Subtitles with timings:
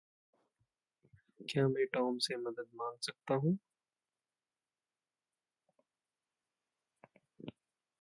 [1.39, 3.57] क्या मैं टॉम से मदद माँग सकता हूँ?